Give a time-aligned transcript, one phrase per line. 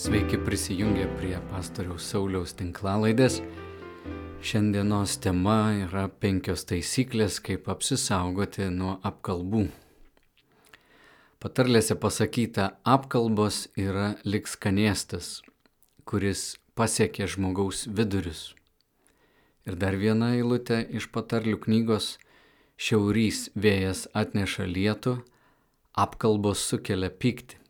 [0.00, 3.34] Sveiki prisijungę prie pastoriaus Sauliaus tinklalaidės.
[4.40, 9.66] Šiandienos tema yra penkios taisyklės, kaip apsisaugoti nuo apkalbų.
[11.44, 15.42] Patarlėse pasakyta, apkalbos yra lik skanėstas,
[16.08, 18.54] kuris pasiekia žmogaus vidurius.
[19.68, 22.14] Ir dar viena eilutė iš patarlių knygos-
[22.88, 25.18] šiaurys vėjas atneša lietų,
[25.92, 27.60] apkalbos sukelia pyktį.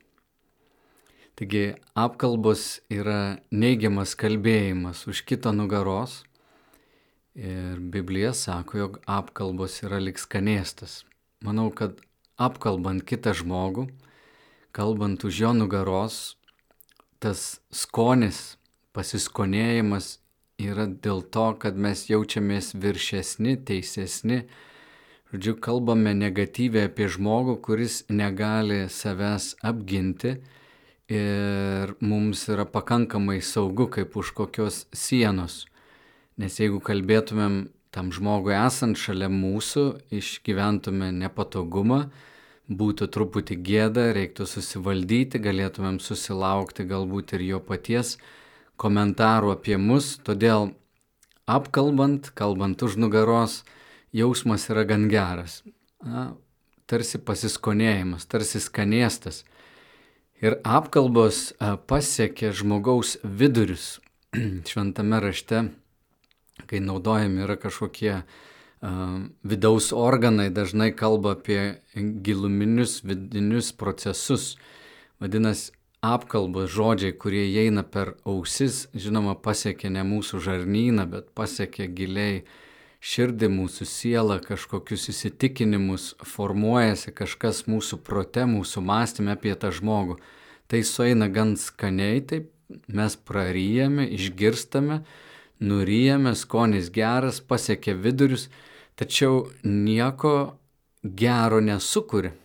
[1.41, 6.19] Taigi apkalbos yra neigiamas kalbėjimas už kito nugaros
[7.33, 10.99] ir Biblija sako, jog apkalbos yra lik skanėstas.
[11.41, 11.97] Manau, kad
[12.37, 13.87] apkalbant kitą žmogų,
[14.69, 16.19] kalbant už jo nugaros,
[17.17, 18.59] tas skonis,
[18.93, 20.19] pasiskonėjimas
[20.61, 24.43] yra dėl to, kad mes jaučiamės viršesni, teisesni.
[25.33, 30.37] Žodžiu, kalbame negatyviai apie žmogų, kuris negali savęs apginti
[31.11, 35.65] ir mums yra pakankamai saugu kaip už kokios sienos.
[36.39, 39.83] Nes jeigu kalbėtumėm tam žmogui esant šalia mūsų,
[40.15, 42.05] išgyventume nepatogumą,
[42.71, 48.15] būtų truputį gėda, reiktų susivaldyti, galėtumėm susilaukti galbūt ir jo paties
[48.79, 50.71] komentarų apie mus, todėl
[51.45, 53.61] apkalbant, kalbant už nugaros,
[54.15, 55.61] jausmas yra gan geras.
[56.01, 56.31] Na,
[56.89, 59.43] tarsi pasiskonėjimas, tarsi skanėstas.
[60.41, 61.51] Ir apkalbos
[61.85, 63.99] pasiekė žmogaus vidurius.
[64.69, 65.67] Šventame rašte,
[66.65, 68.23] kai naudojami yra kažkokie
[69.45, 74.55] vidaus organai, dažnai kalba apie giluminius vidinius procesus.
[75.21, 82.41] Vadinasi, apkalbos žodžiai, kurie įeina per ausis, žinoma, pasiekia ne mūsų žarnyną, bet pasiekia giliai
[83.01, 90.19] širdį, mūsų sielą, kažkokius įsitikinimus, formuojasi kažkas mūsų prote, mūsų mąstymė apie tą žmogų.
[90.69, 92.51] Tai sueina gan skaniai, taip
[92.87, 95.01] mes praryjame, išgirstame,
[95.61, 98.47] nuryjame, skonis geras, pasiekia vidurius,
[98.95, 100.55] tačiau nieko
[101.03, 102.35] gero nesukuria.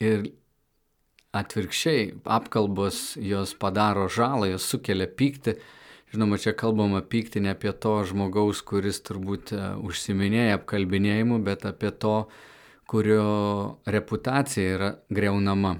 [0.00, 0.30] Ir
[1.36, 5.60] atvirkščiai, apkalbos jos padaro žalą, jos sukelia pyktį
[6.10, 11.92] Žinoma, čia kalbama pykti ne apie to žmogaus, kuris turbūt e, užsiminėja apkalbinėjimu, bet apie
[11.94, 12.16] to,
[12.90, 15.76] kurio reputacija yra greunama.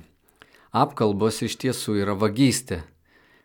[0.70, 2.84] Apkalbos iš tiesų yra vagystė.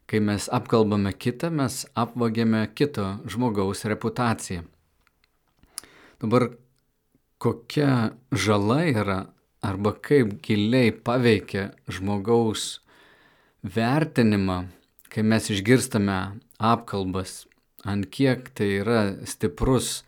[0.06, 4.62] Kai mes apkalbame kitą, mes apvagėme kito žmogaus reputaciją.
[6.22, 6.52] Dabar
[7.42, 9.20] kokia žala yra
[9.66, 12.84] arba kaip giliai paveikia žmogaus
[13.66, 14.68] vertinimą,
[15.16, 16.16] kai mes išgirstame
[16.60, 17.46] apkalbas,
[17.88, 20.02] ant kiek tai yra stiprus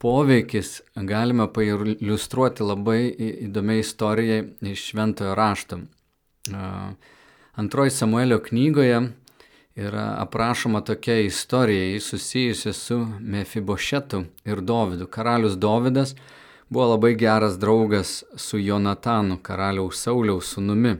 [0.00, 3.02] poveikis, galime pailustruoti labai
[3.44, 5.82] įdomiai istorijai iš Šventojo rašto.
[7.60, 9.02] Antroji Samuelio knygoje
[9.76, 15.06] yra aprašoma tokia istorija, jis susijusi su Mefibošetu ir Dovydu.
[15.06, 16.14] Karalius Dovydas
[16.68, 20.96] buvo labai geras draugas su Jonatanu, karaliaus Sauliaus sunumi.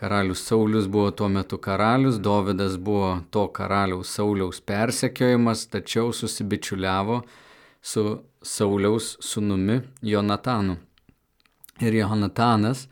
[0.00, 7.22] Karalius Saulis buvo tuo metu karalius, Dovydas buvo to karaliaus Sauliaus persekiojimas, tačiau susibičiuliavo
[7.82, 8.04] su
[8.42, 10.76] Sauliaus sunumi Jonatanu.
[11.80, 12.88] Ir Jonatanas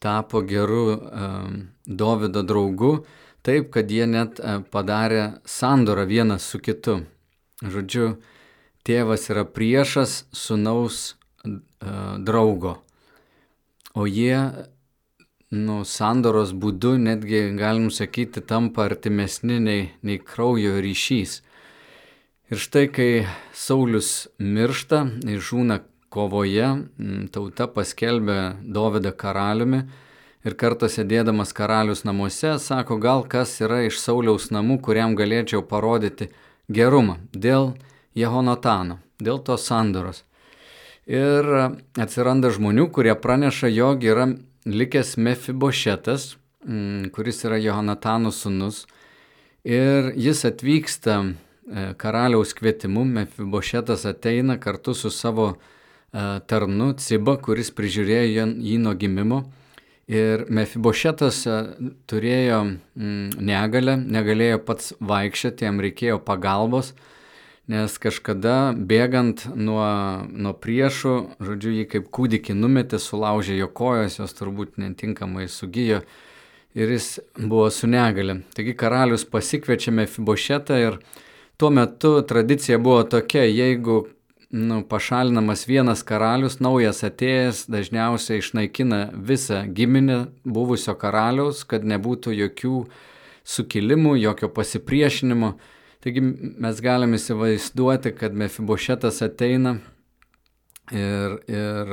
[0.00, 1.54] tapo geru um,
[1.86, 3.06] Dovydo draugu,
[3.42, 6.98] taip, kad jie net uh, padarė sandorą vienas su kitu.
[7.64, 8.10] Žodžiu,
[8.84, 12.74] tėvas yra priešas sunaus uh, draugo,
[13.96, 14.36] o jie
[15.50, 21.40] nu, sandoros būdu netgi, galim sakyti, tampa artimesni nei, nei kraujo ryšys.
[22.50, 23.10] Ir štai, kai
[23.54, 25.80] Saulis miršta, žūna
[26.10, 26.70] kovoje,
[27.30, 29.84] tauta paskelbė Dovydą karaliumi
[30.46, 36.30] ir kartą sėdėdamas karalius namuose sako, gal kas yra iš Sauliaus namų, kuriam galėčiau parodyti
[36.70, 37.74] gerumą dėl
[38.18, 40.24] Jehonatano, dėl tos sandoros.
[41.10, 41.46] Ir
[41.98, 44.26] atsiranda žmonių, kurie praneša, jog yra
[44.66, 46.36] likęs Mefibošetas,
[46.66, 48.86] mm, kuris yra Johonatano sunus,
[49.64, 57.72] ir jis atvyksta e, karaliaus kvietimu, Mefibošetas ateina kartu su savo e, tarnu Ciba, kuris
[57.72, 59.44] prižiūrėjo jį nuo gimimo.
[60.10, 61.60] Ir Mefibošetas e,
[62.10, 66.92] turėjo mm, negalę, negalėjo pats vaikščioti, jam reikėjo pagalbos,
[67.70, 69.84] nes kažkada bėgant nuo,
[70.26, 71.14] nuo priešų,
[71.44, 76.00] žodžiu, jį kaip kūdikį numetė, sulaužė jo kojas, jos turbūt netinkamai sugijo
[76.74, 78.40] ir jis buvo su negale.
[78.54, 80.98] Taigi karalius pasikviečia Mefibošetą ir
[81.58, 84.04] tuo metu tradicija buvo tokia, jeigu
[84.50, 92.86] nu, pašalinamas vienas karalius, naujas atėjęs dažniausiai išnaikina visą giminę buvusio karaliaus, kad nebūtų jokių
[93.46, 95.54] sukilimų, jokio pasipriešinimo.
[96.00, 99.74] Taigi mes galime įsivaizduoti, kad Mefibošetas ateina
[100.96, 101.92] ir, ir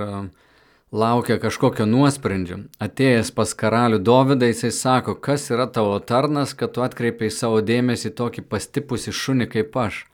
[0.95, 2.62] laukia kažkokio nuosprendžio.
[2.80, 8.13] Atėjęs pas karalių Dovydą, jisai sako, kas yra tavo tarnas, kad tu atkreipiai savo dėmesį
[8.15, 10.06] tokį pastipusi šunį kaip aš.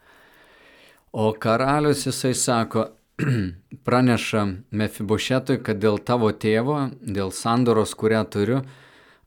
[1.13, 2.89] O karalius jisai sako,
[3.85, 8.63] praneša Mefibošetui, kad dėl tavo tėvo, dėl sandoros, kurią turiu,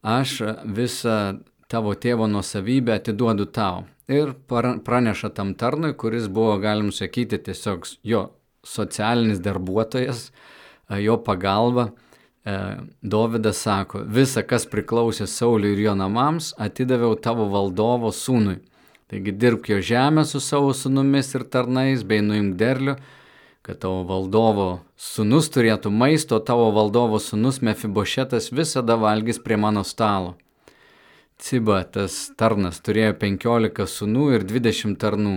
[0.03, 1.21] aš visą
[1.71, 3.87] tavo tėvo nuosavybę atiduodu tau.
[4.09, 4.33] Ir
[4.85, 8.29] praneša tam tarnui, kuris buvo, galim sakyti, tiesiog jo
[8.63, 10.31] socialinis darbuotojas,
[11.03, 11.91] jo pagalba.
[13.03, 18.61] Dovydas sako, visa, kas priklausė Sauliui ir jo namams, atidaviau tavo valdovo sūnui.
[19.11, 22.95] Taigi dirbk jo žemę su savo sūnumis ir tarnais, bei nuimk derlių,
[23.67, 30.37] kad tavo valdovo sūnus turėtų maisto, tavo valdovo sūnus Mefibošetas visada valgys prie mano stalo.
[31.37, 35.35] Ciba, tas tarnas, turėjo 15 sūnų ir 20 tarnų.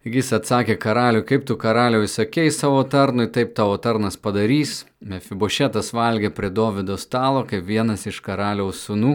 [0.00, 4.84] Taigi jis atsakė karaliui, kaip tu karaliui sakei savo tarnui, taip tavo tarnas padarys.
[5.00, 9.14] Mefibošetas valgė prie Dovido stalo kaip vienas iš karaliaus sūnų.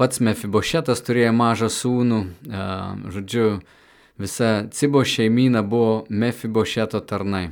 [0.00, 2.22] Pats Mefibošetas turėjo mažą sūnų,
[3.12, 3.60] žodžiu,
[4.20, 7.46] Visa Cibo šeimyna buvo Mefibošeto tarnai.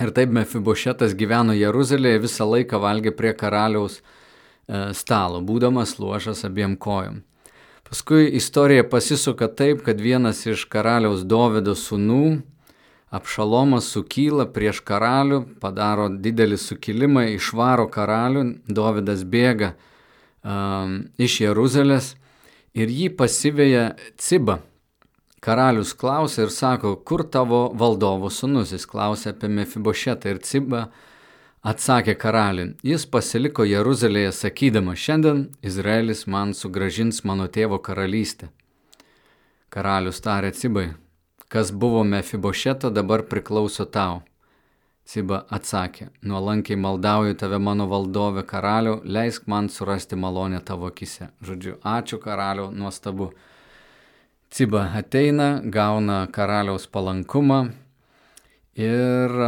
[0.00, 4.04] Ir taip Mefibošetas gyveno Jeruzalėje, visą laiką valgė prie karaliaus e,
[4.96, 7.22] stalo, būdamas luošas abiem kojom.
[7.84, 12.42] Paskui istorija pasisuka taip, kad vienas iš karaliaus Dovido sūnų,
[13.14, 19.74] Apšalomas sukyla prieš karalių, padaro didelį sukilimą, išvaro karalių, Dovydas bėga
[20.42, 22.14] um, iš Jeruzalės
[22.74, 24.58] ir jį pasiveja Ciba,
[25.44, 30.86] Karalius klausia ir sako, kur tavo valdovo sunus, jis klausia apie Mefibošetą ir Cibą.
[31.64, 38.50] Atsakė karaliui, jis pasiliko Jeruzalėje sakydama, šiandien Izraelis man sugražins mano tėvo karalystę.
[39.72, 40.90] Karalius tarė Cibai,
[41.48, 44.18] kas buvo Mefibošeto dabar priklauso tau.
[45.08, 51.30] Ciba atsakė, nuolankiai maldauju tave mano valdove karaliu, leisk man surasti malonę tavo akise.
[51.40, 53.30] Žodžiu, ačiū karaliu, nuostabu.
[54.52, 57.62] Ciba ateina, gauna karaliaus palankumą
[58.76, 59.40] ir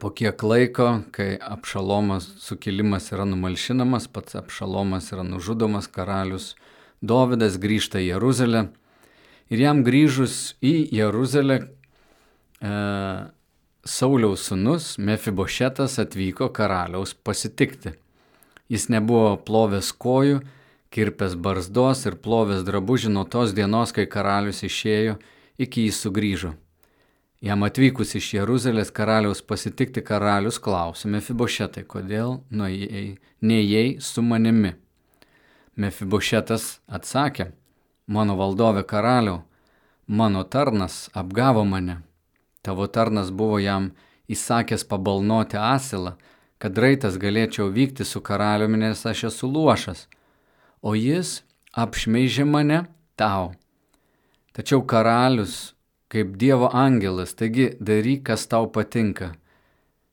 [0.00, 6.54] po kiek laiko, kai apšalomas sukilimas yra numalšinamas, pats apšalomas yra nužudomas, karalius
[7.02, 8.66] Dovydas grįžta į Jeruzalę
[9.50, 12.74] ir jam grįžus į Jeruzalę e,
[13.82, 17.96] Sauliaus sunus Mefibošetas atvyko karaliaus pasitikti.
[18.70, 20.40] Jis nebuvo plovęs kojų,
[20.94, 25.18] kirpęs barzdos ir plovęs drabužį nuo tos dienos, kai karalius išėjo,
[25.58, 26.54] iki jis sugrįžo.
[27.42, 34.76] Jam atvykus iš Jeruzalės karaliaus pasitikti karalius klausė Mefibošetai, kodėl neėjai su manimi.
[35.74, 37.50] Mefibošetas atsakė,
[38.06, 39.42] mano valdove karaliau,
[40.06, 41.98] mano tarnas apgavo mane.
[42.62, 43.90] Tavo tarnas buvo jam
[44.30, 46.14] įsakęs pabalnoti asilą,
[46.62, 50.06] kad raitas galėčiau vykti su karaliumi, nes aš esu luošas
[50.82, 51.40] o jis
[51.78, 52.82] apšmeižė mane
[53.16, 53.52] tau.
[54.52, 55.72] Tačiau karalius,
[56.12, 59.32] kaip Dievo angelas, taigi daryk, kas tau patinka.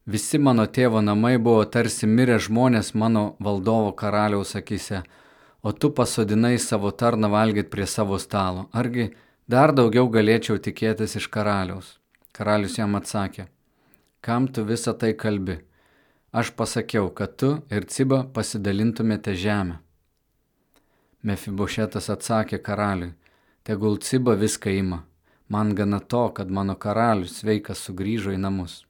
[0.08, 5.02] Visi mano tėvo namai buvo tarsi mirę žmonės mano valdovo karaliaus akise,
[5.62, 8.70] o tu pasodinai savo tarną valgyti prie savo stalo.
[8.72, 9.10] Argi
[9.48, 11.98] dar daugiau galėčiau tikėtis iš karaliaus?
[12.32, 13.50] Karalius jam atsakė,
[14.22, 15.60] kam tu visą tai kalbi?
[16.32, 19.82] Aš pasakiau, kad tu ir Ciba pasidalintumėte žemę.
[21.26, 23.12] Mefibošetas atsakė karaliui,
[23.68, 25.04] tegul ciba viską ima,
[25.50, 28.84] man gana to, kad mano karalius sveikas sugrįžo į namus.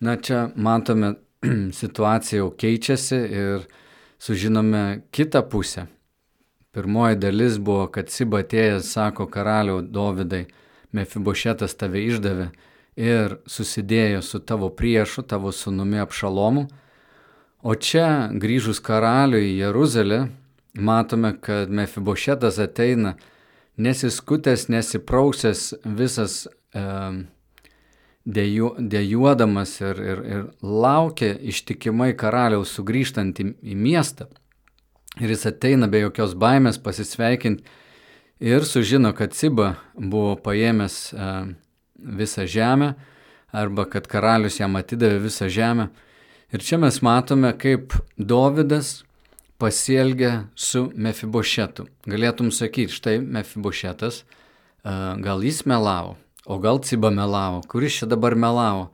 [0.00, 1.14] Na čia matome,
[1.80, 3.66] situacija jau keičiasi ir
[4.18, 5.86] sužinome kitą pusę.
[6.74, 10.46] Pirmoji dalis buvo, kad Siba atėjęs sako karaliau Dovydai,
[10.94, 12.48] Mefibošetas tave išdavė
[12.96, 16.66] ir susidėjo su tavo priešu, tavo sunumi apšalomu.
[17.62, 20.18] O čia grįžus karaliui į Jeruzalę,
[20.74, 23.14] matome, kad Mefibošetas ateina
[23.76, 26.84] nesiskutęs, nesiprausęs, visas e,
[28.24, 34.28] dėju, dėjuodamas ir, ir, ir laukia ištikimai karaliaus sugrįžtant į, į miestą.
[35.22, 37.62] Ir jis ateina be jokios baimės pasisveikinti
[38.42, 41.34] ir sužino, kad Ciba buvo paėmęs e,
[42.18, 42.94] visą žemę
[43.54, 45.88] arba kad karalius jam atidavė visą žemę.
[46.54, 49.04] Ir čia mes matome, kaip Dovydas
[49.58, 51.86] pasielgia su Mefibošetu.
[52.10, 54.24] Galėtum sakyti, štai Mefibošetas,
[54.84, 58.90] gal jis melavo, o gal Ciba melavo, kuris čia dabar melavo.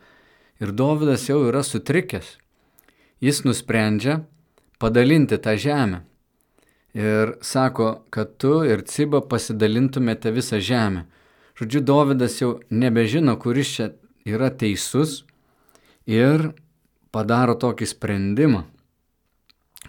[0.61, 2.37] Ir Dovydas jau yra sutrikęs.
[3.21, 4.21] Jis nusprendžia
[4.79, 6.05] padalinti tą žemę.
[6.95, 11.07] ir sako, kad tu ir Ciba pasidalintumėte visą žemę.
[11.59, 13.91] Žodžiu, Dovydas jau nebežino, kuris čia
[14.27, 15.25] yra teisus
[16.07, 16.53] ir
[17.13, 18.65] padaro tokį sprendimą.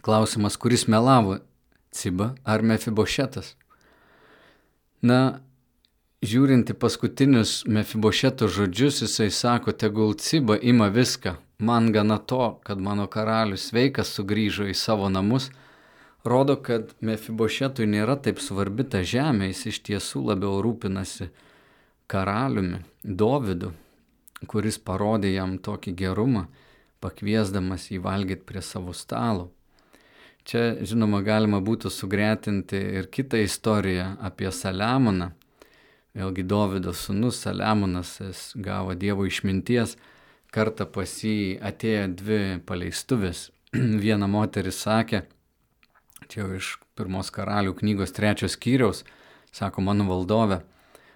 [0.02, 1.38] Klausimas, kuris melavo
[1.92, 3.56] Ciba ar Mefibošetas.
[5.02, 5.42] Na,
[6.26, 12.82] žiūrint į paskutinius Mefibošeto žodžius, jisai sako, tegul Ciba ima viską, man gana to, kad
[12.82, 15.52] mano karalius sveikas sugrįžo į savo namus
[16.24, 21.32] rodo, kad Mefibošetui nėra taip svarbi ta žemė, jis iš tiesų labiau rūpinasi
[22.12, 23.72] karaliumi, Dovydu,
[24.48, 26.46] kuris parodė jam tokį gerumą,
[27.02, 29.50] pakviesdamas jį valgyti prie savo stalo.
[30.42, 35.30] Čia, žinoma, galima būtų sugretinti ir kitą istoriją apie Saliamoną.
[36.18, 38.18] Vėlgi Dovydo sunus Saliamonas
[38.58, 39.96] gavo Dievo išminties,
[40.52, 43.52] kartą pas jį atėjo dvi paleistuvės.
[44.04, 45.22] Viena moteris sakė,
[46.26, 49.06] čia jau iš pirmos karalių knygos trečios skyriaus,
[49.54, 50.64] sako mano valdove,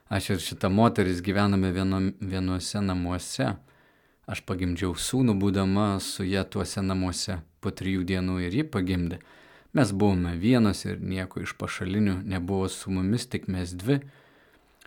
[0.08, 3.56] aš ir šita moteris gyvename vieno, vienuose namuose.
[4.26, 9.20] Aš pagimdžiau sūnų būdama su ją tuose namuose po trijų dienų ir ji pagimdė.
[9.76, 14.00] Mes buvome vienos ir nieko iš pašalinių nebuvo su mumis, tik mes dvi.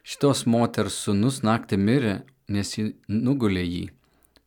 [0.00, 2.14] Šitos moters sūnus naktį mirė,
[2.48, 3.86] nes ji nugulė jį.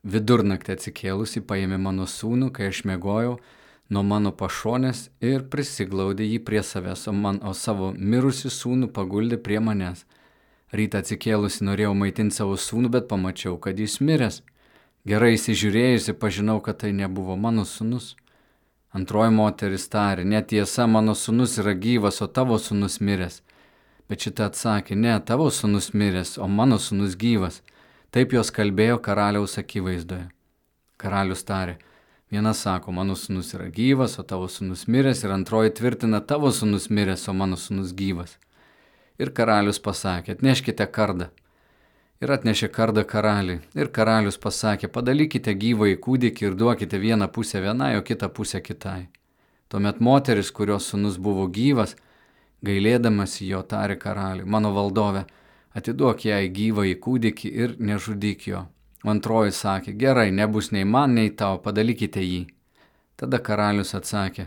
[0.01, 3.35] Vidurnaktį atsikėlusi paėmė mano sūnų, kai aš mėgojau,
[3.93, 9.37] nuo mano pašonės ir prisiglaudė jį prie savęs, o, man, o savo mirusi sūnų paguldė
[9.37, 10.07] prie manęs.
[10.73, 14.41] Rytą atsikėlusi norėjau maitinti savo sūnų, bet pamačiau, kad jis miręs.
[15.05, 18.15] Gerai įsižiūrėjusi, pažinau, kad tai nebuvo mano sūnus.
[18.97, 23.41] Antroji moteris tarė, netiesa, mano sūnus yra gyvas, o tavo sūnus miręs.
[24.11, 27.61] Bet šitą atsakė, ne, tavo sūnus miręs, o mano sūnus gyvas.
[28.11, 30.27] Taip jos kalbėjo karaliaus akivaizdoje.
[30.99, 31.77] Karalius tarė,
[32.31, 36.85] Viena sako, mano sunus yra gyvas, o tavo sunus miręs, ir antroji tvirtina, tavo sunus
[36.87, 38.37] miręs, o mano sunus gyvas.
[39.19, 41.27] Ir karalius pasakė, atneškite kardą.
[42.21, 43.63] Ir atnešė kardą karaliui.
[43.73, 48.61] Ir karalius pasakė, padalykite gyvą į kūdikį ir duokite vieną pusę vienai, o kitą pusę
[48.61, 49.07] kitai.
[49.73, 51.95] Tuomet moteris, kurios sunus buvo gyvas,
[52.61, 55.25] gailėdamas jo tarė karaliui, mano valdove,
[55.73, 58.67] atiduok jai gyvą į kūdikį ir nežudyk jo.
[59.01, 62.41] Antroji sakė, gerai, nebus nei man, nei tau, padalykite jį.
[63.17, 64.45] Tada karalius atsakė,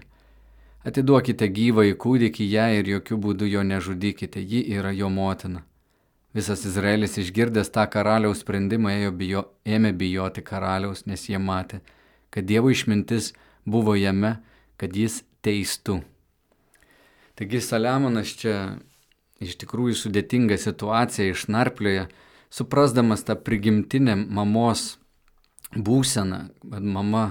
[0.87, 5.67] atiduokite gyvą į kūdikį ją ir jokių būdų jo nežudykite, ji yra jo motina.
[6.35, 11.79] Visas Izraelis išgirdęs tą karaliaus sprendimą bijo, ėmė bijoti karaliaus, nes jie matė,
[12.31, 13.33] kad Dievo išmintis
[13.65, 14.41] buvo jame,
[14.77, 16.01] kad jis teistų.
[17.39, 18.81] Taigi Saliamonas čia
[19.43, 22.09] iš tikrųjų sudėtinga situacija išnarplioja,
[22.51, 24.99] suprasdamas tą prigimtinę mamos
[25.75, 27.25] būseną, kad mama,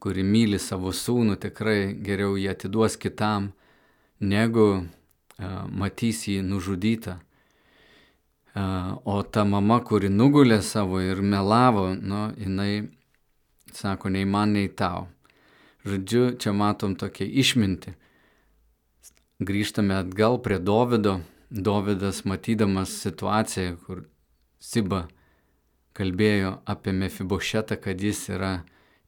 [0.00, 3.52] kuri myli savo sūnų, tikrai geriau jį atiduos kitam,
[4.20, 4.86] negu uh,
[5.68, 7.18] matys jį nužudytą.
[8.54, 12.90] O ta mama, kuri nugulė savo ir melavo, nu, jinai
[13.72, 15.06] sako, nei man, nei tau.
[15.88, 17.94] Žodžiu, čia matom tokią išmintį.
[19.42, 21.22] Grįžtame atgal prie Dovido.
[21.52, 24.04] Dovidas matydamas situaciją, kur
[24.62, 25.06] Siba
[25.92, 28.52] kalbėjo apie Mefibošetą, kad jis yra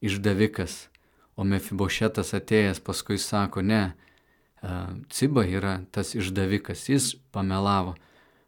[0.05, 0.89] išdavikas,
[1.37, 3.95] o Mefibošetas atėjęs paskui sako, ne,
[5.09, 7.95] Ciba yra tas išdavikas, jis pamelavo.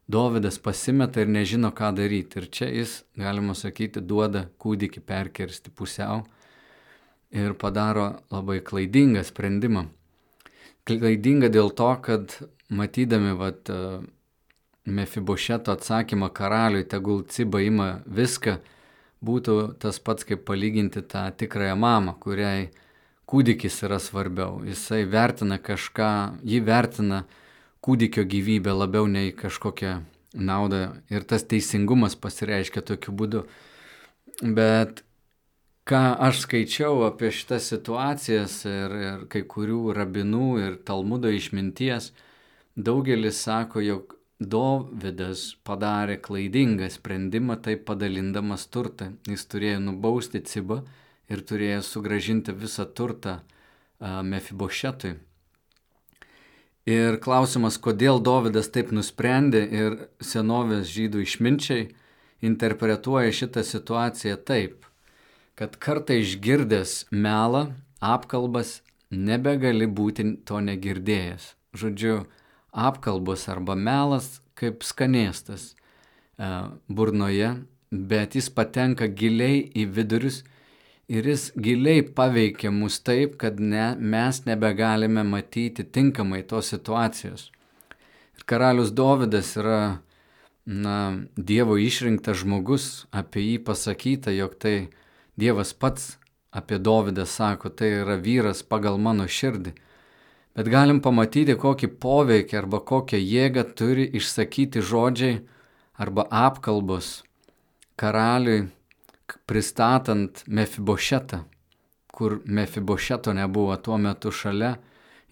[0.07, 2.39] Dovydas pasimeta ir nežino, ką daryti.
[2.39, 6.23] Ir čia jis, galima sakyti, duoda kūdikį perkirsti pusiau
[7.35, 9.89] ir padaro labai klaidingą sprendimą.
[10.87, 12.37] Klaidinga dėl to, kad
[12.71, 13.67] matydami vat,
[14.87, 18.53] Mefibošeto atsakymą karaliui, tegul Ciba ima viską,
[19.19, 22.69] būtų tas pats kaip palyginti tą tikrąją mamą, kuriai
[23.27, 24.61] kūdikis yra svarbiau.
[24.63, 27.25] Jisai vertina kažką, jį vertina
[27.81, 29.97] kūdikio gyvybę labiau nei kažkokią
[30.33, 33.43] naudą ir tas teisingumas pasireiškia tokiu būdu.
[34.41, 35.03] Bet
[35.87, 42.11] ką aš skaičiau apie šitas situacijas ir, ir kai kurių rabinų ir Talmudo išminties,
[42.75, 49.15] daugelis sako, jog Dovydas padarė klaidingą sprendimą, taip padalindamas turtą.
[49.25, 50.83] Jis turėjo nubausti Cibą
[51.25, 53.39] ir turėjo sugražinti visą turtą
[53.97, 55.15] Mefibošetui.
[56.87, 61.89] Ir klausimas, kodėl Dovydas taip nusprendė ir senovės žydų išminčiai
[62.47, 64.85] interpretuoja šitą situaciją taip,
[65.59, 71.49] kad kartą išgirdęs melą, apkalbas, nebegali būti to negirdėjęs.
[71.75, 72.21] Žodžiu,
[72.71, 76.47] apkalbos arba melas kaip skanėstas e,
[76.87, 77.51] burnoje,
[77.91, 80.45] bet jis patenka giliai į vidurius
[81.07, 87.49] ir jis giliai paveikia mus taip, kad ne, mes nebegalime matyti tinkamai tos situacijos.
[88.37, 89.81] Ir karalius Dovydas yra
[90.65, 90.97] na,
[91.35, 94.89] Dievo išrinktas žmogus, apie jį pasakyta, jog tai
[95.39, 96.17] Dievas pats
[96.51, 99.75] apie Dovydą sako, tai yra vyras pagal mano širdį.
[100.57, 105.43] Bet galim pamatyti, kokį poveikį arba kokią jėgą turi išsakyti žodžiai
[106.01, 107.21] arba apkalbos
[107.97, 108.65] karaliui
[109.45, 111.43] pristatant Mefibošetą,
[112.11, 114.77] kur Mefibošeto nebuvo tuo metu šalia,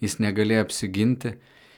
[0.02, 1.36] jis negalėjo apsiginti.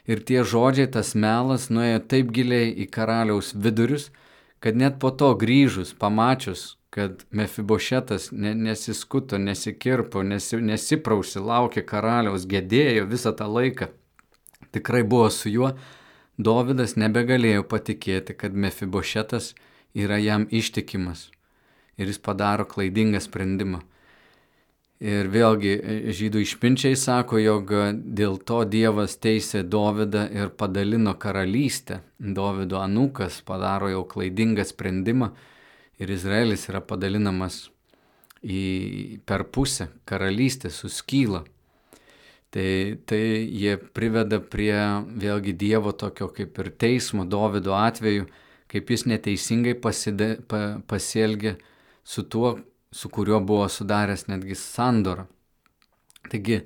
[0.09, 4.09] Ir tie žodžiai, tas melas nuėjo taip giliai į karaliaus vidurius,
[4.65, 13.05] kad net po to grįžus, pamačius, kad Mefibošetas nesiskuto, nesikirpo, nesi, nesiprausi, laukė karaliaus, gedėjo
[13.11, 13.91] visą tą laiką,
[14.73, 15.77] tikrai buvo su juo,
[16.39, 19.57] Dovydas nebegalėjo patikėti, kad Mefibošetas
[19.99, 21.25] yra jam ištikimas
[21.99, 23.83] ir jis padaro klaidingą sprendimą.
[24.99, 25.77] Ir vėlgi
[26.11, 32.01] žydų išpinčiai sako, jog dėl to Dievas teisė Dovydą ir padalino karalystę.
[32.19, 35.31] Dovydo anukas padaro jau klaidingą sprendimą
[36.03, 37.69] ir Izraelis yra padalinamas
[38.43, 41.45] į per pusę karalystę suskyla.
[42.51, 44.75] Tai, tai jie priveda prie
[45.21, 48.25] vėlgi Dievo tokio kaip ir teismo Dovydo atveju,
[48.73, 51.59] kaip jis neteisingai paside, pa, pasielgė
[52.09, 52.59] su tuo,
[52.91, 55.27] su kuriuo buvo sudaręs netgi sandorą.
[56.31, 56.63] Taigi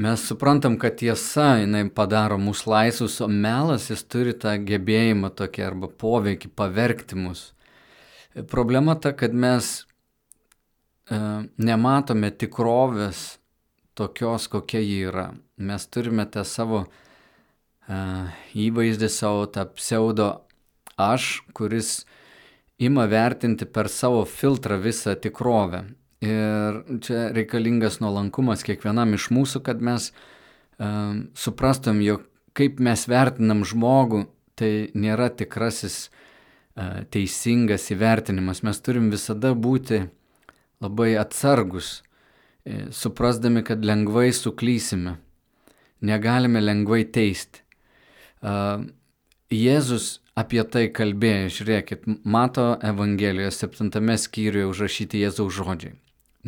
[0.00, 5.66] mes suprantam, kad tiesa jinai padaro mus laisvus, o melas jis turi tą gebėjimą tokį
[5.66, 7.42] arba poveikį pavergti mus.
[8.48, 11.18] Problema ta, kad mes e,
[11.68, 13.24] nematome tikrovės
[14.00, 15.26] tokios, kokia ji yra.
[15.60, 18.00] Mes turime tą savo e,
[18.64, 20.30] įvaizdį, savo tą pseudo
[20.96, 21.98] aš, kuris
[22.78, 25.84] ima vertinti per savo filtrą visą tikrovę.
[26.22, 30.10] Ir čia reikalingas nuolankumas kiekvienam iš mūsų, kad mes
[30.78, 32.24] um, suprastum, jog
[32.58, 34.24] kaip mes vertinam žmogų,
[34.58, 38.64] tai nėra tikrasis uh, teisingas įvertinimas.
[38.66, 40.04] Mes turim visada būti
[40.82, 42.02] labai atsargus,
[42.62, 45.16] e, suprasdami, kad lengvai suklysime.
[46.06, 47.64] Negalime lengvai teisti.
[48.38, 48.86] Uh,
[49.50, 55.96] Jėzus apie tai kalbėjo, žiūrėkit, mato Evangelijos septintame skyriuje užrašyti Jėzaus žodžiai.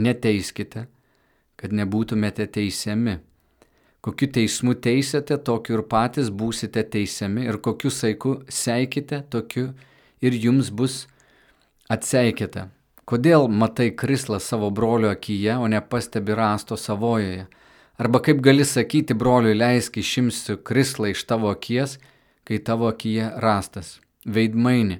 [0.00, 0.87] Neteiskite,
[1.61, 3.18] kad nebūtumėte teisiami.
[4.00, 9.72] Kokiu teismu teisėte, tokiu ir patys būsite teisiami ir kokiu saiku seikite, tokiu
[10.24, 11.03] ir jums bus
[11.92, 12.70] atseikite.
[13.11, 17.48] Kodėl matai krislą savo brolio akyje, o nepastebi rasto savojoje?
[18.00, 21.98] Arba kaip gali sakyti broliui leisk išimsiu krislą iš tavo akies
[22.51, 24.01] kai tavo akyje rastas.
[24.27, 24.97] Veidmaini,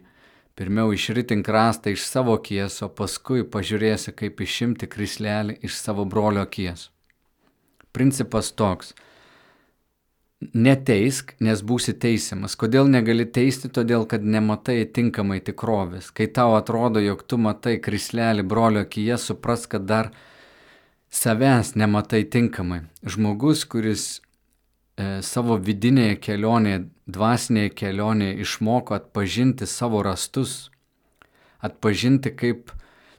[0.55, 6.45] pirmiau išritink rastą iš savo akies, o paskui pažiūrėsi, kaip išimti krislelį iš savo brolio
[6.47, 6.93] akies.
[7.91, 8.95] Principas toks.
[10.55, 12.55] Neteisk, nes būsi teisiamas.
[12.55, 13.67] Kodėl negali teisti?
[13.67, 16.15] Todėl, kad nematai tinkamai tikrovės.
[16.15, 20.15] Kai tau atrodo, jog tu matai krislelį brolio akyje, supras, kad dar
[21.11, 22.85] savęs nematai tinkamai.
[23.03, 24.21] Žmogus, kuris
[25.25, 30.71] savo vidinėje kelionėje, dvasinėje kelionėje išmoko atpažinti savo rastus,
[31.61, 32.73] atpažinti kaip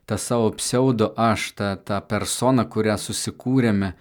[0.05, 3.93] tą savo pseudo aš, tą, tą personą, kurią susikūrėme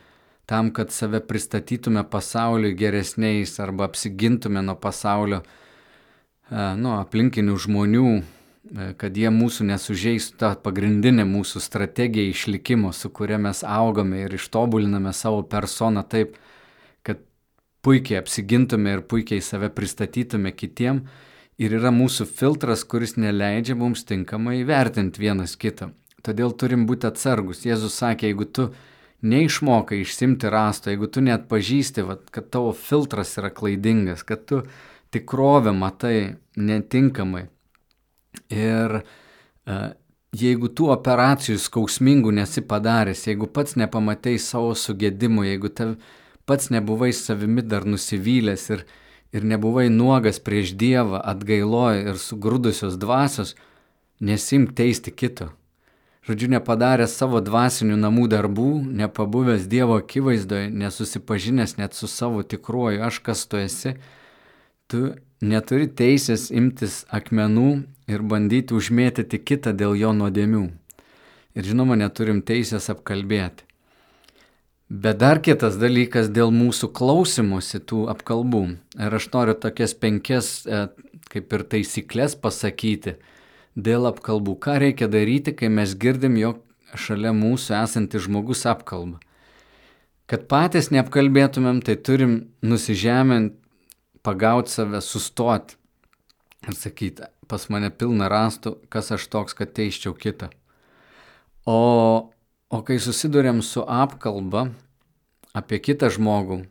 [0.51, 5.45] tam, kad save pristatytume pasauliui geresniais arba apsigintume nuo pasaulio,
[6.51, 13.13] e, nu, aplinkinių žmonių, e, kad jie mūsų nesužeistų tą pagrindinę mūsų strategiją išlikimo, su
[13.15, 16.35] kuria mes augame ir ištobuliname savo personą taip,
[17.83, 21.05] puikiai apsigintume ir puikiai save pristatytume kitiem.
[21.61, 25.91] Ir yra mūsų filtras, kuris neleidžia mums tinkamai vertinti vienas kitą.
[26.25, 27.67] Todėl turim būti atsargus.
[27.67, 28.71] Jėzus sakė, jeigu tu
[29.21, 34.63] neišmokai išsimti rasto, jeigu tu net pažįsti, vat, kad tavo filtras yra klaidingas, kad tu
[35.13, 37.47] tikrovę matai netinkamai.
[38.55, 39.91] Ir uh,
[40.37, 45.97] jeigu tų operacijų skausmingų nesi padaręs, jeigu pats nepamatei savo sugėdimų, jeigu tave
[46.51, 48.85] pats nebuvai savimi dar nusivylęs ir,
[49.31, 53.55] ir nebuvai nuogas prieš Dievą, atgailoja ir sugrūdusios dvasios,
[54.19, 55.53] nesim teisti kito.
[56.27, 63.23] Žodžiu, nepadaręs savo dvasinių namų darbų, nepabuvęs Dievo akivaizdoje, nesusipažinęs net su savo tikruoju, aš
[63.25, 63.95] kas tu esi,
[64.91, 67.71] tu neturi teisės imtis akmenų
[68.11, 70.67] ir bandyti užmėtyti kitą dėl jo nuodėmių.
[71.55, 73.70] Ir žinoma, neturim teisės apkalbėti.
[74.91, 78.63] Bet dar kitas dalykas dėl mūsų klausimusi tų apkalbų.
[78.99, 80.89] Ir aš noriu tokias penkias e,
[81.31, 83.15] kaip ir taisyklės pasakyti
[83.79, 84.57] dėl apkalbų.
[84.59, 86.59] Ką reikia daryti, kai mes girdim, jog
[86.99, 89.21] šalia mūsų esantis žmogus apkalba.
[90.27, 92.35] Kad patys neapkalbėtumėm, tai turim
[92.67, 93.55] nusižemint,
[94.27, 95.79] pagauti save, sustoti
[96.67, 100.51] ir sakyti, pas mane pilna rastų, kas aš toks, kad teiščiau kitą.
[101.67, 101.79] O,
[102.71, 104.71] o kai susidurėm su apkalba
[105.57, 106.63] apie kitą žmogų,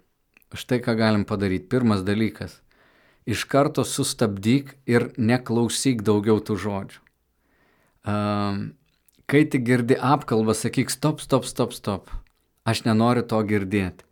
[0.56, 1.68] štai ką galim padaryti.
[1.70, 2.62] Pirmas dalykas-
[3.34, 7.00] iš karto sustabdyk ir neklausyk daugiau tų žodžių.
[8.08, 8.74] Um,
[9.28, 12.10] kai tik girdi apkalbą, sakyk stop, stop, stop, stop.
[12.66, 14.08] Aš nenoriu to girdėti.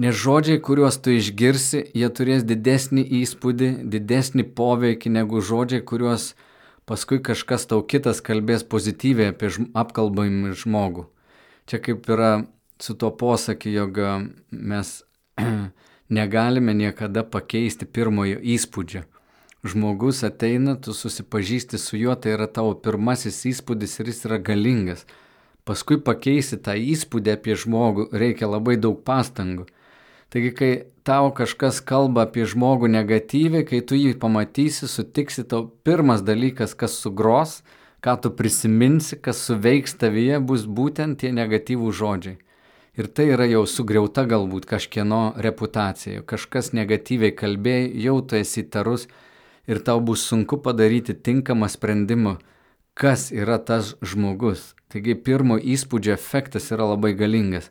[0.00, 6.34] Nes žodžiai, kuriuos tu išgirsi, jie turės didesnį įspūdį, didesnį poveikį negu žodžiai, kuriuos
[6.90, 11.04] paskui kažkas tau kitas kalbės pozityviai apie apkalbamį žmogų.
[11.70, 12.30] Čia kaip yra
[12.82, 14.00] su tuo posakiu, jog
[14.50, 14.90] mes
[16.18, 19.04] negalime niekada pakeisti pirmojo įspūdžio.
[19.70, 25.04] Žmogus ateina, tu susipažįsti su juo, tai yra tavo pirmasis įspūdis ir jis yra galingas.
[25.68, 29.68] Paskui pakeisi tą įspūdį apie žmogų reikia labai daug pastangų.
[30.30, 36.22] Taigi, kai tau kažkas kalba apie žmogų negatyviai, kai tu jį pamatysi, sutiksi, tau pirmas
[36.22, 37.60] dalykas, kas sugros,
[38.04, 42.38] ką tu prisiminsi, kas suveiks tavyje, bus būtent tie negatyvų žodžiai.
[42.98, 49.06] Ir tai yra jau sugriauta galbūt kažkieno reputacija, kažkas negatyviai kalbėjai, jau tu esi tarus
[49.66, 52.38] ir tau bus sunku padaryti tinkamą sprendimą,
[52.94, 54.74] kas yra tas žmogus.
[54.90, 57.70] Taigi pirmo įspūdžio efektas yra labai galingas.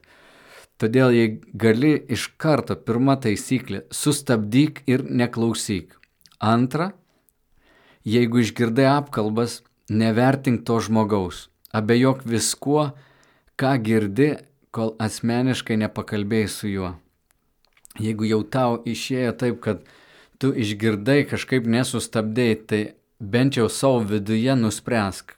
[0.79, 5.97] Todėl jei gali iš karto, pirma taisyklė, sustabdyk ir neklausyk.
[6.39, 6.93] Antra,
[8.07, 9.59] jeigu išgirdai apkalbas,
[9.91, 11.49] nevertink to žmogaus.
[11.75, 12.85] Abejok viskuo,
[13.59, 14.29] ką girdi,
[14.71, 16.93] kol asmeniškai nepakalbėjai su juo.
[17.99, 19.83] Jeigu jau tau išėjo taip, kad
[20.39, 22.81] tu išgirdai, kažkaip nesustabdėjai, tai
[23.19, 25.35] bent jau savo viduje nuspręsk.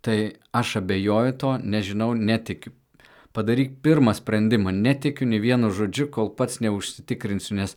[0.00, 0.18] Tai
[0.56, 2.72] aš abejoju to, nežinau, netikiu
[3.36, 7.76] padaryk pirmą sprendimą, netikiu nei vienu žodžiu, kol pats neužsitikrinsiu, nes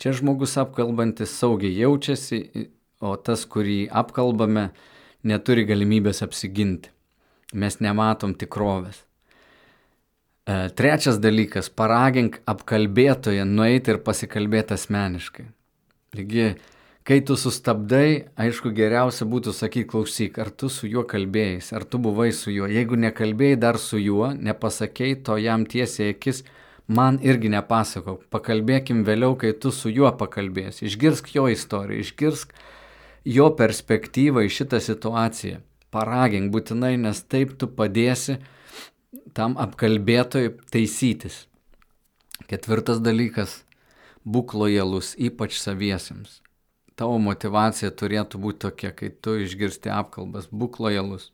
[0.00, 2.40] čia žmogus apkalbantis saugiai jaučiasi,
[3.00, 4.70] o tas, kurį apkalbame,
[5.24, 6.92] neturi galimybės apsiginti.
[7.56, 9.00] Mes nematom tikrovės.
[10.46, 15.46] E, trečias dalykas- paragink apkalbėtoje nueiti ir pasikalbėti asmeniškai.
[16.16, 16.46] Lygi
[17.10, 21.98] Kai tu sustabdai, aišku, geriausia būtų sakyti, klausyk, ar tu su juo kalbėjai, ar tu
[21.98, 22.68] buvai su juo.
[22.70, 26.44] Jeigu nekalbėjai dar su juo, nepasakėjai to jam tiesiai akis,
[26.86, 28.28] man irgi nepasakok.
[28.30, 30.84] Pakalbėkim vėliau, kai tu su juo pakalbėsi.
[30.86, 32.52] Išgirsk jo istoriją, išgirsk
[33.26, 35.58] jo perspektyvą į šitą situaciją.
[35.90, 38.36] Paragink būtinai, nes taip tu padėsi
[39.34, 41.40] tam apkalbėtojui taisytis.
[42.46, 43.64] Ketvirtas dalykas-
[44.36, 46.38] būk lojalus, ypač saviesiems
[47.00, 51.30] tavo motivacija turėtų būti tokia, kai tu išgirsti apkalbas, būk lojalus.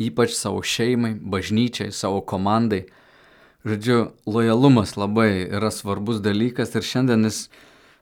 [0.00, 2.84] Ypač savo šeimai, bažnyčiai, savo komandai.
[3.66, 7.48] Žodžiu, lojalumas labai yra svarbus dalykas ir šiandien jis,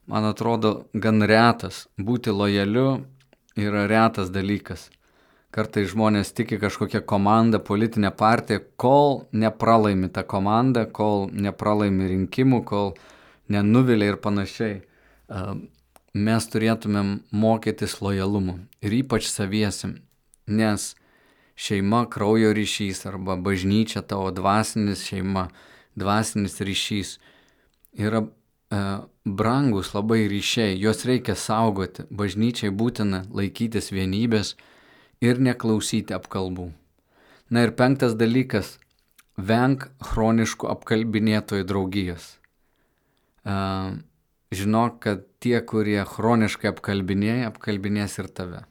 [0.07, 1.87] man atrodo, gan retas.
[1.97, 3.01] Būti lojaliu
[3.59, 4.87] yra retas dalykas.
[5.49, 12.93] Kartai žmonės tiki kažkokią komandą, politinę partiją, kol nepralaimi tą komandą, kol nepralaimi rinkimų, kol
[13.49, 14.77] nenuvilia ir panašiai
[16.13, 19.99] mes turėtumėm mokytis lojalumu ir ypač saviesim,
[20.47, 20.95] nes
[21.59, 25.49] šeima kraujo ryšys arba bažnyčia tavo dvasinis šeima,
[25.95, 27.17] dvasinis ryšys
[27.93, 28.81] yra e,
[29.25, 34.55] brangus labai ryšiai, juos reikia saugoti, bažnyčiai būtina laikytis vienybės
[35.21, 36.71] ir neklausyti apkalbų.
[37.49, 38.77] Na ir penktas dalykas-
[39.49, 42.37] venk chroniškų apkalbinėtojų draugijos.
[43.45, 43.53] E,
[44.51, 48.63] žinok, kad tie, kurie chroniškai apkalbinėja, apkalbinės ir tave.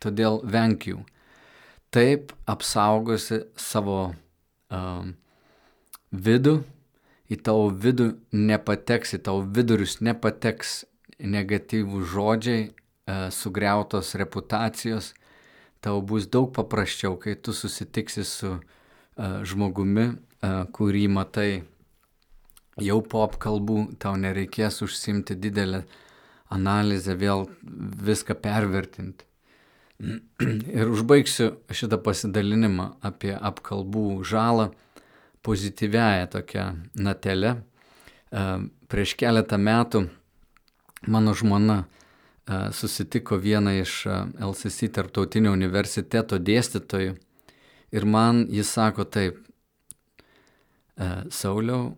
[0.00, 1.02] Todėl venk jų.
[1.90, 4.12] Taip apsaugosi savo
[4.70, 5.14] um,
[6.14, 6.60] vidų,
[7.30, 10.84] į tavo vidų nepateks, į tavo vidurius nepateks
[11.20, 15.12] negatyvų žodžiai, uh, sugriautos reputacijos.
[15.82, 21.50] Tau bus daug paprasčiau, kai tu susitiksi su uh, žmogumi, uh, kurį matai
[22.84, 25.84] jau po apkalbų tau nereikės užsimti didelę
[26.50, 29.26] analizę, vėl viską pervertinti.
[30.78, 34.70] Ir užbaigsiu šitą pasidalinimą apie apkalbų žalą
[35.44, 37.56] pozityviaja tokia natelė.
[38.30, 38.44] E,
[38.90, 40.04] prieš keletą metų
[41.08, 44.18] mano žmona e, susitiko vieną iš e,
[44.50, 47.16] LCC tarptautinio universiteto dėstytojų
[47.90, 49.46] ir man jis sako taip,
[51.32, 51.94] Sauliau,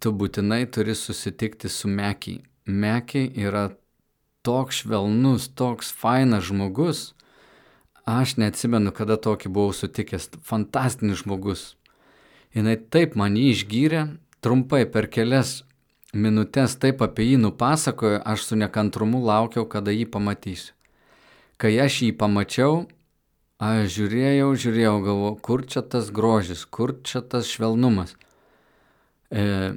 [0.00, 2.42] tu būtinai turi susitikti su Mekiai.
[2.66, 3.68] Mekiai yra
[4.44, 7.12] toks švelnus, toks fainas žmogus.
[8.04, 10.28] aš neatsimenu, kada tokį buvau sutikęs.
[10.44, 11.76] Fantastinis žmogus.
[12.54, 14.02] Jis taip man jį išgyrė,
[14.44, 15.62] trumpai per kelias
[16.14, 20.72] minutės taip apie jį nupasakojo, aš su nekantrumu laukiau, kada jį pamatysiu.
[21.58, 22.84] Kai aš jį pamačiau,
[23.62, 28.14] aš žiūrėjau, žiūrėjau, galvoju, kur čia tas grožis, kur čia tas švelnumas.
[29.34, 29.74] E,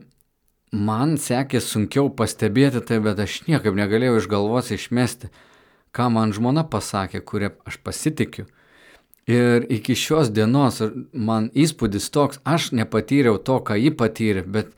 [0.71, 5.31] man sekė sunkiau pastebėti tai, bet aš niekaip negalėjau iš galvos išmesti,
[5.95, 8.45] ką man žmona pasakė, kuria aš pasitikiu.
[9.27, 10.79] Ir iki šios dienos
[11.11, 14.69] man įspūdis toks, aš nepatyriau to, ką ji patyrė, bet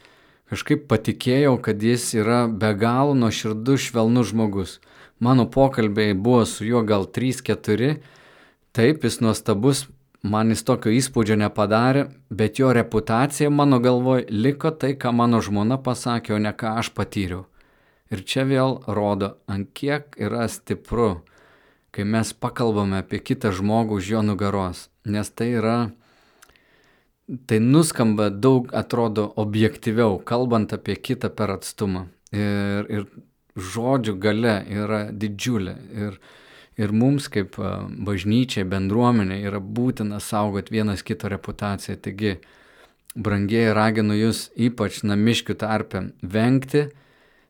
[0.50, 4.80] kažkaip patikėjau, kad jis yra be galo nuoširdus, švelnus žmogus.
[5.20, 8.00] Mano pokalbiai buvo su juo gal 3-4,
[8.74, 9.86] taip jis nuostabus,
[10.24, 15.80] man jis tokio įspūdžio nepadarė, bet jo reputacija mano galvoj liko tai, ką mano žmona
[15.82, 17.46] pasakė, o ne ką aš patyriau.
[18.10, 21.22] Ir čia vėl rodo, ant kiek yra stipru,
[21.94, 25.78] kai mes pakalbame apie kitą žmogų už jo nugaros, nes tai yra,
[27.46, 32.08] tai nuskamba daug, atrodo, objektyviau, kalbant apie kitą per atstumą.
[32.34, 33.06] Ir, ir
[33.60, 35.76] žodžių gale yra didžiulė.
[35.94, 36.20] Ir,
[36.80, 41.98] Ir mums kaip bažnyčiai, bendruomenė yra būtina saugoti vienas kito reputaciją.
[42.00, 42.38] Taigi,
[43.20, 46.86] brangiai raginu jūs ypač namiškių tarpę vengti,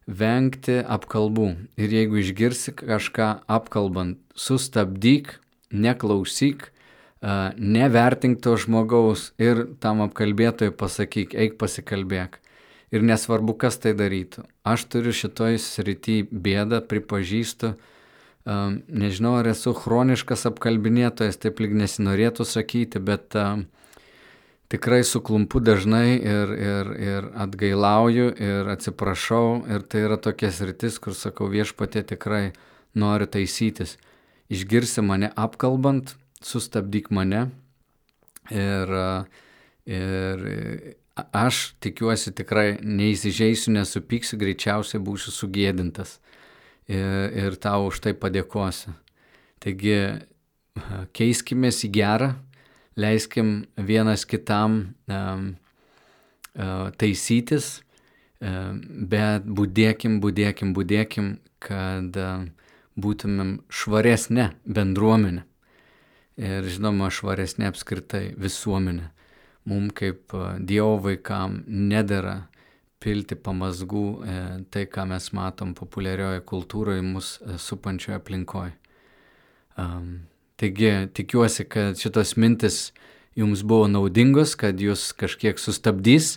[0.09, 1.51] vengti apkalbų.
[1.77, 5.35] Ir jeigu išgirsi kažką apkalbant, sustabdyk,
[5.69, 6.71] neklausyk,
[7.59, 12.39] nevertink to žmogaus ir tam apkalbėtojui pasakyk, eik pasikalbėk.
[12.89, 14.47] Ir nesvarbu, kas tai darytų.
[14.65, 17.75] Aš turiu šitoj srity bėdą, pripažįstu,
[18.45, 23.35] nežinau, ar esu chroniškas apkalbinėtojas, taip lyg nesinorėtų sakyti, bet
[24.69, 29.65] tikrai suklumpu dažnai ir, ir, ir atgailauju ir atsiprašau.
[29.69, 32.51] Ir tai yra tokia sritis, kur sakau viešpatė tikrai
[32.95, 33.97] noriu taisytis.
[34.49, 37.49] Išgirsi mane apkalbant, sustabdyk mane.
[38.49, 38.95] Ir,
[39.85, 40.47] ir
[41.35, 46.17] aš tikiuosi tikrai neįsižeisiu, nesupyksiu, greičiausiai būsiu sugėdintas
[46.89, 48.95] ir, ir tau už tai padėkosiu.
[49.61, 49.97] Taigi
[51.15, 52.33] keiskime į gerą,
[52.99, 55.45] leiskim vienas kitam um,
[56.55, 57.79] uh, taisytis,
[58.41, 62.49] um, bet būdėkim, būdėkim, būdėkim, kad um,
[62.99, 65.45] būtumėm švaresnė bendruomenė.
[66.39, 69.09] Ir žinoma, švaresnė apskritai visuomenė.
[69.67, 70.31] Mums kaip
[70.65, 72.48] Dievo vaikam nedėra
[73.03, 74.37] pilti pamazgų e,
[74.71, 78.73] tai, ką mes matom populiarioje kultūroje, mus e, supančioje aplinkoje.
[79.79, 80.09] Um,
[80.59, 82.89] taigi tikiuosi, kad šitos mintis
[83.39, 86.35] jums buvo naudingos, kad jūs kažkiek sustabdys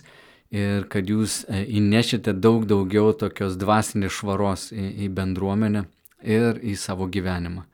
[0.53, 5.83] ir kad jūs e, įnešite daug daugiau tokios dvasinės švaros į, į bendruomenę
[6.23, 7.67] ir į savo gyvenimą.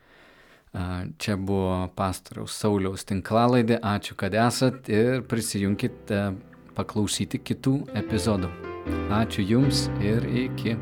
[0.70, 6.22] Čia buvo pastoriaus Sauliaus tinklalaidė, ačiū, kad esat ir prisijunkite
[6.78, 8.54] paklausyti kitų epizodų.
[9.10, 10.78] Ačiū Jums ir iki.